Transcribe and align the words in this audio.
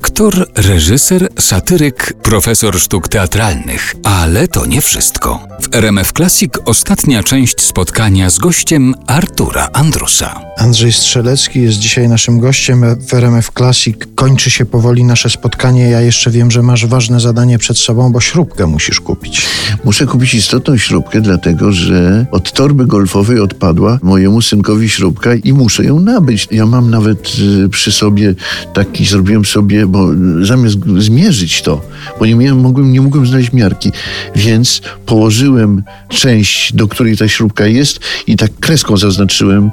Black 0.00 0.07
Aktor, 0.18 0.46
reżyser, 0.56 1.28
satyryk, 1.38 2.12
profesor 2.22 2.80
sztuk 2.80 3.08
teatralnych. 3.08 3.94
Ale 4.04 4.48
to 4.48 4.66
nie 4.66 4.80
wszystko. 4.80 5.48
W 5.60 5.74
RMF 5.74 6.12
Classic 6.12 6.52
ostatnia 6.64 7.22
część 7.22 7.60
spotkania 7.60 8.30
z 8.30 8.38
gościem 8.38 8.94
Artura 9.06 9.68
Andrusa. 9.72 10.40
Andrzej 10.58 10.92
Strzelecki 10.92 11.62
jest 11.62 11.78
dzisiaj 11.78 12.08
naszym 12.08 12.40
gościem 12.40 12.84
w 13.08 13.14
RMF 13.14 13.50
Classic. 13.56 13.96
Kończy 14.14 14.50
się 14.50 14.64
powoli 14.64 15.04
nasze 15.04 15.30
spotkanie. 15.30 15.90
Ja 15.90 16.00
jeszcze 16.00 16.30
wiem, 16.30 16.50
że 16.50 16.62
masz 16.62 16.86
ważne 16.86 17.20
zadanie 17.20 17.58
przed 17.58 17.78
sobą, 17.78 18.12
bo 18.12 18.20
śrubkę 18.20 18.66
musisz 18.66 19.00
kupić. 19.00 19.46
Muszę 19.84 20.06
kupić 20.06 20.34
istotną 20.34 20.76
śrubkę, 20.76 21.20
dlatego 21.20 21.72
że 21.72 22.26
od 22.30 22.52
torby 22.52 22.86
golfowej 22.86 23.40
odpadła 23.40 23.98
mojemu 24.02 24.42
synkowi 24.42 24.88
śrubka 24.88 25.34
i 25.34 25.52
muszę 25.52 25.84
ją 25.84 26.00
nabyć. 26.00 26.48
Ja 26.50 26.66
mam 26.66 26.90
nawet 26.90 27.32
y, 27.64 27.68
przy 27.68 27.92
sobie 27.92 28.34
taki, 28.74 29.06
zrobiłem 29.06 29.44
sobie, 29.44 29.86
bo 29.86 30.07
zamiast 30.42 30.76
zmierzyć 30.98 31.62
to, 31.62 31.80
bo 32.18 32.26
nie, 32.26 32.34
miałem, 32.34 32.60
mogłem, 32.60 32.92
nie 32.92 33.00
mogłem 33.00 33.26
znaleźć 33.26 33.52
miarki, 33.52 33.92
więc 34.36 34.80
położyłem 35.06 35.82
część, 36.08 36.72
do 36.72 36.88
której 36.88 37.16
ta 37.16 37.28
śrubka 37.28 37.66
jest 37.66 38.00
i 38.26 38.36
tak 38.36 38.50
kreską 38.60 38.96
zaznaczyłem 38.96 39.70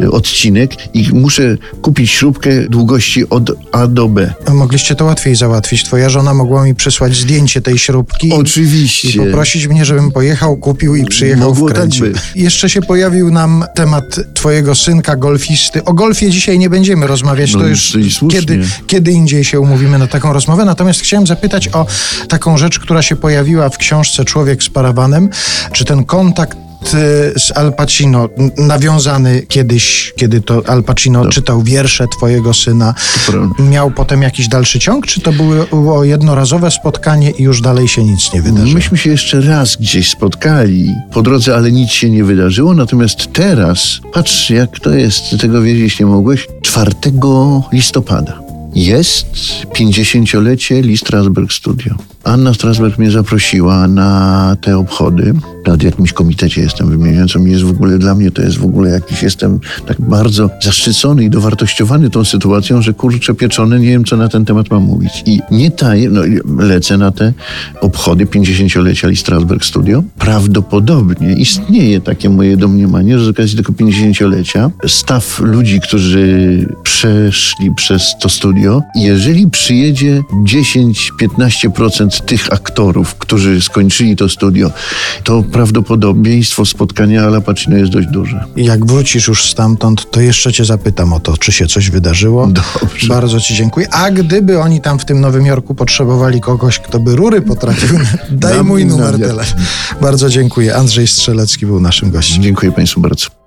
y, 0.00 0.10
odcinek 0.10 0.94
i 0.94 1.08
muszę 1.12 1.56
kupić 1.82 2.10
śrubkę 2.10 2.50
długości 2.68 3.28
od 3.30 3.50
A 3.72 3.86
do 3.86 4.08
B. 4.08 4.34
Mogliście 4.54 4.94
to 4.94 5.04
łatwiej 5.04 5.34
załatwić. 5.34 5.84
Twoja 5.84 6.08
żona 6.08 6.34
mogła 6.34 6.64
mi 6.64 6.74
przysłać 6.74 7.16
zdjęcie 7.16 7.60
tej 7.60 7.78
śrubki. 7.78 8.32
Oczywiście. 8.32 9.08
I 9.08 9.16
poprosić 9.26 9.66
mnie, 9.68 9.84
żebym 9.84 10.12
pojechał, 10.12 10.56
kupił 10.56 10.96
i 10.96 11.04
przyjechał 11.04 11.48
Mogło 11.48 11.68
wkręcił. 11.68 12.04
tak 12.04 12.12
być. 12.12 12.22
Jeszcze 12.34 12.70
się 12.70 12.82
pojawił 12.82 13.30
nam 13.30 13.64
temat 13.74 14.04
twojego 14.34 14.74
synka, 14.74 15.16
golfisty. 15.16 15.84
O 15.84 15.92
golfie 15.92 16.30
dzisiaj 16.30 16.58
nie 16.58 16.70
będziemy 16.70 17.06
rozmawiać, 17.06 17.54
No 17.54 17.60
to 17.60 17.68
już 17.68 17.96
kiedy, 18.30 18.60
kiedy 18.86 19.12
indziej 19.12 19.44
się 19.44 19.60
umówimy 19.60 19.77
na 19.86 20.06
taką 20.06 20.32
rozmowę. 20.32 20.64
Natomiast 20.64 21.00
chciałem 21.00 21.26
zapytać 21.26 21.68
o 21.68 21.86
taką 22.28 22.58
rzecz, 22.58 22.78
która 22.78 23.02
się 23.02 23.16
pojawiła 23.16 23.68
w 23.68 23.78
książce 23.78 24.24
Człowiek 24.24 24.62
z 24.62 24.70
parawanem. 24.70 25.30
Czy 25.72 25.84
ten 25.84 26.04
kontakt 26.04 26.58
e, 26.84 27.40
z 27.40 27.52
Al 27.54 27.72
Pacino, 27.72 28.28
nawiązany 28.56 29.42
kiedyś, 29.48 30.12
kiedy 30.16 30.40
to 30.40 30.62
Al 30.66 30.82
Pacino 30.82 31.26
czytał 31.26 31.62
wiersze 31.62 32.06
twojego 32.16 32.54
syna, 32.54 32.94
miał 33.58 33.90
potem 33.90 34.22
jakiś 34.22 34.48
dalszy 34.48 34.78
ciąg, 34.78 35.06
czy 35.06 35.20
to 35.20 35.32
było, 35.70 36.04
jednorazowe 36.04 36.70
spotkanie 36.70 37.30
i 37.30 37.42
już 37.42 37.60
dalej 37.60 37.88
się 37.88 38.04
nic 38.04 38.32
nie 38.32 38.42
wydarzyło? 38.42 38.74
Myśmy 38.74 38.98
się 38.98 39.10
jeszcze 39.10 39.40
raz 39.40 39.76
gdzieś 39.76 40.10
spotkali 40.10 40.94
po 41.12 41.22
drodze, 41.22 41.54
ale 41.56 41.72
nic 41.72 41.90
się 41.90 42.10
nie 42.10 42.24
wydarzyło. 42.24 42.74
Natomiast 42.74 43.32
teraz, 43.32 44.00
patrz 44.12 44.50
jak 44.50 44.80
to 44.80 44.90
jest, 44.90 45.22
tego 45.40 45.62
wiedzieć 45.62 46.00
nie 46.00 46.06
mogłeś, 46.06 46.46
4 46.62 46.92
listopada 47.72 48.47
jest 48.84 49.26
50-lecie 49.78 50.82
Lee 50.82 50.96
Strasberg 50.96 51.52
Studio. 51.52 51.94
Anna 52.24 52.54
Strasberg 52.54 52.98
mnie 52.98 53.10
zaprosiła 53.10 53.88
na 53.88 54.56
te 54.60 54.78
obchody. 54.78 55.34
W 55.78 55.82
jakimś 55.82 56.12
komitecie 56.12 56.60
jestem 56.60 56.90
wymieniony, 56.90 57.26
co 57.26 57.38
mi 57.38 57.50
jest 57.50 57.64
w 57.64 57.70
ogóle, 57.70 57.98
dla 57.98 58.14
mnie 58.14 58.30
to 58.30 58.42
jest 58.42 58.58
w 58.58 58.64
ogóle 58.64 58.90
jakiś, 58.90 59.22
jestem 59.22 59.60
tak 59.86 60.00
bardzo 60.00 60.50
zaszczycony 60.62 61.24
i 61.24 61.30
dowartościowany 61.30 62.10
tą 62.10 62.24
sytuacją, 62.24 62.82
że 62.82 62.94
kurczę 62.94 63.34
pieczone, 63.34 63.80
nie 63.80 63.88
wiem 63.88 64.04
co 64.04 64.16
na 64.16 64.28
ten 64.28 64.44
temat 64.44 64.70
mam 64.70 64.82
mówić. 64.82 65.22
I 65.26 65.40
nie 65.50 65.70
taję, 65.70 66.10
no 66.10 66.20
lecę 66.58 66.98
na 66.98 67.10
te 67.10 67.32
obchody 67.80 68.26
50-lecia 68.26 69.08
Lee 69.08 69.16
Strasberg 69.16 69.64
Studio. 69.64 70.02
Prawdopodobnie 70.18 71.32
istnieje 71.32 72.00
takie 72.00 72.30
moje 72.30 72.56
domniemanie, 72.56 73.18
że 73.18 73.24
z 73.24 73.28
okazji 73.28 73.56
tego 73.56 73.72
50-lecia 73.72 74.70
staw 74.86 75.40
ludzi, 75.40 75.80
którzy 75.80 76.66
przeszli 76.82 77.74
przez 77.74 78.02
to 78.20 78.28
studio, 78.28 78.67
jeżeli 78.94 79.50
przyjedzie 79.50 80.22
10-15% 80.44 82.24
tych 82.24 82.52
aktorów, 82.52 83.14
którzy 83.14 83.60
skończyli 83.62 84.16
to 84.16 84.28
studio, 84.28 84.70
to 85.24 85.42
prawdopodobieństwo 85.42 86.64
spotkania 86.64 87.22
Ala 87.22 87.40
Pacino 87.40 87.76
jest 87.76 87.92
dość 87.92 88.08
duże. 88.08 88.44
Jak 88.56 88.86
wrócisz 88.86 89.28
już 89.28 89.50
stamtąd, 89.50 90.10
to 90.10 90.20
jeszcze 90.20 90.52
cię 90.52 90.64
zapytam 90.64 91.12
o 91.12 91.20
to, 91.20 91.36
czy 91.36 91.52
się 91.52 91.66
coś 91.66 91.90
wydarzyło. 91.90 92.46
Dobrze. 92.46 93.08
Bardzo 93.08 93.40
ci 93.40 93.54
dziękuję. 93.54 93.94
A 93.94 94.10
gdyby 94.10 94.60
oni 94.60 94.80
tam 94.80 94.98
w 94.98 95.04
tym 95.04 95.20
Nowym 95.20 95.46
Jorku 95.46 95.74
potrzebowali 95.74 96.40
kogoś, 96.40 96.78
kto 96.78 96.98
by 96.98 97.16
rury 97.16 97.42
potrafił, 97.42 97.98
daj 98.30 98.64
mój 98.64 98.86
numer 98.86 99.18
telefonu. 99.18 99.62
Bardzo 100.00 100.30
dziękuję. 100.30 100.76
Andrzej 100.76 101.06
Strzelecki 101.06 101.66
był 101.66 101.80
naszym 101.80 102.10
gościem. 102.10 102.42
Dziękuję 102.42 102.72
Państwu 102.72 103.00
bardzo. 103.00 103.37